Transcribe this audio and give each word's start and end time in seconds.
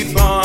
destiny 0.00 0.39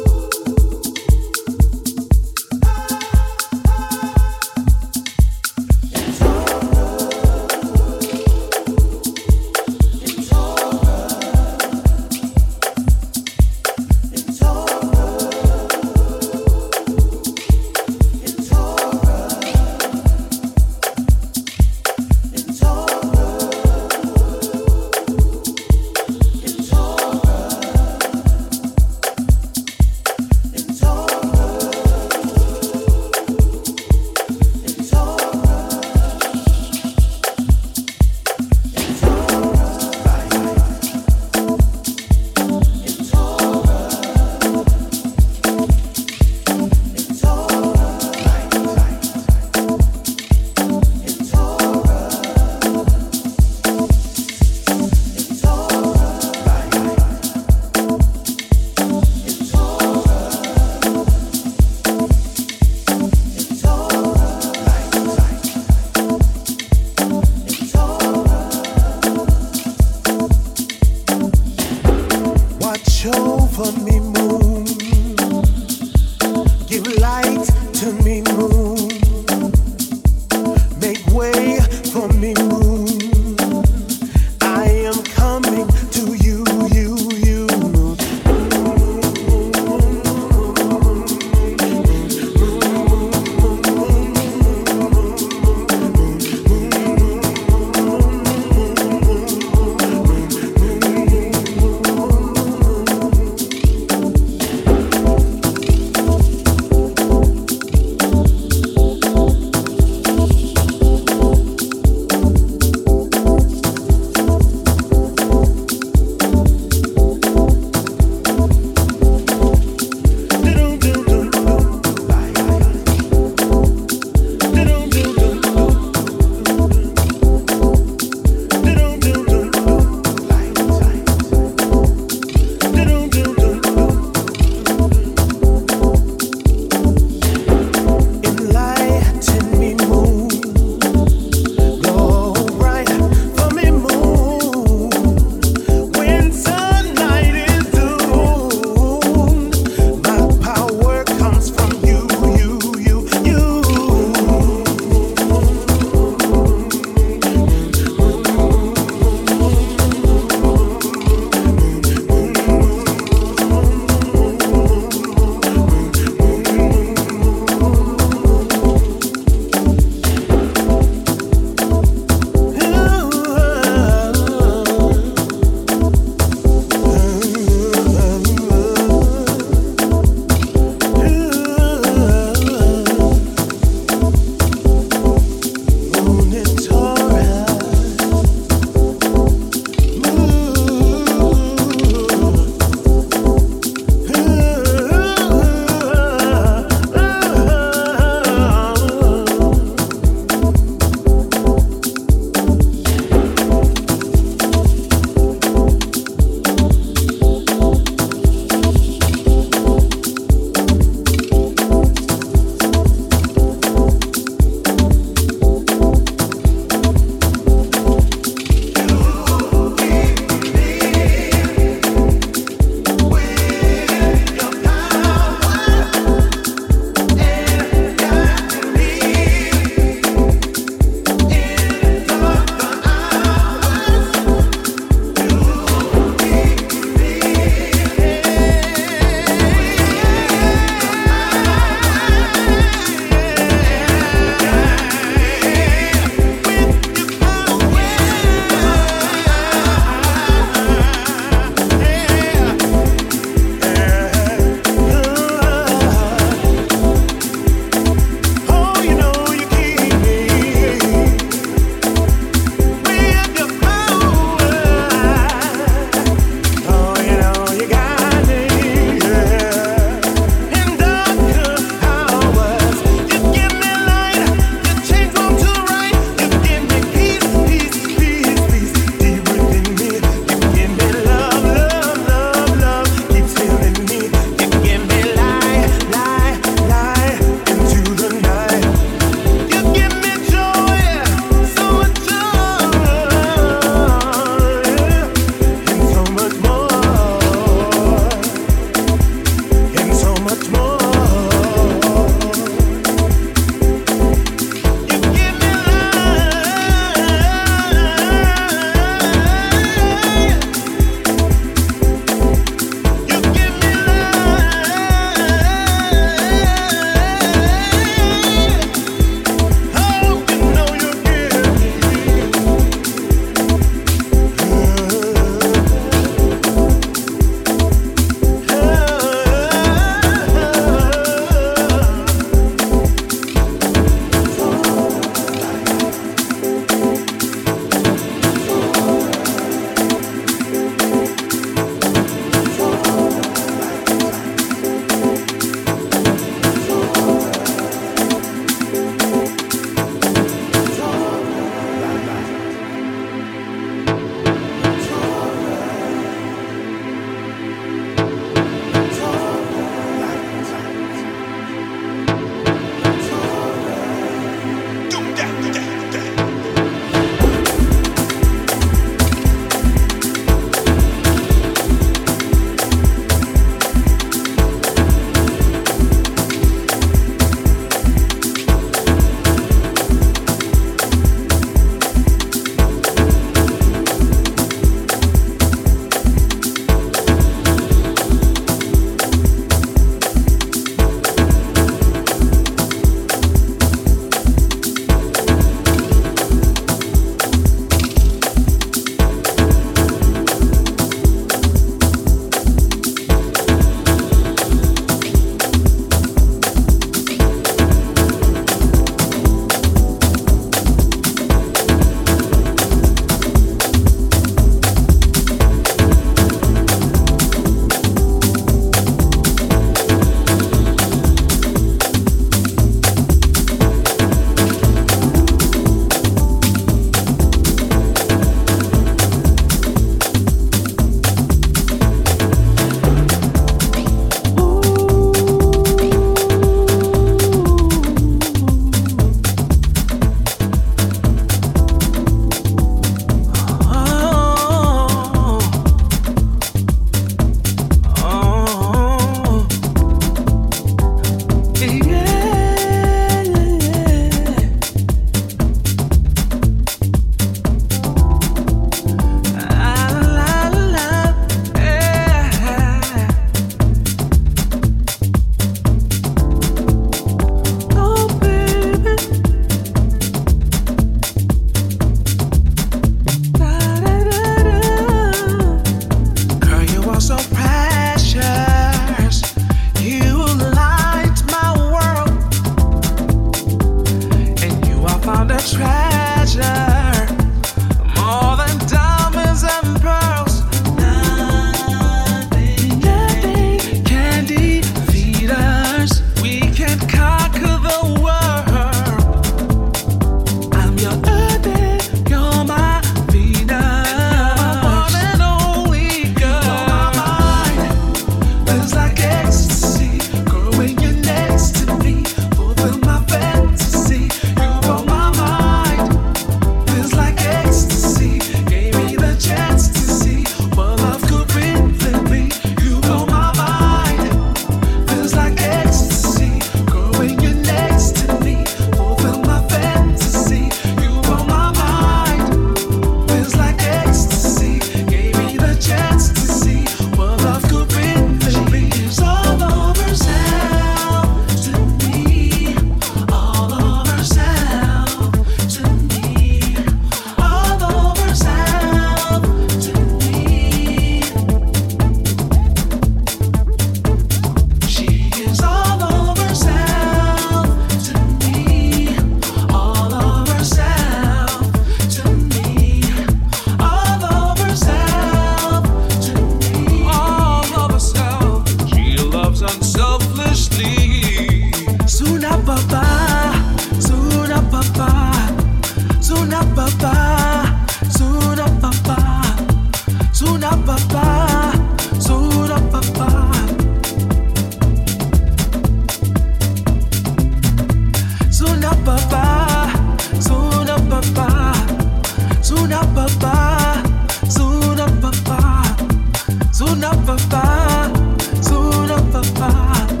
far, 597.41 598.91
of 598.91 599.11
and 599.15 599.37
far. 599.37 600.00